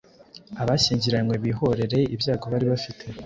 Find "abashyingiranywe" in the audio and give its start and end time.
0.61-1.35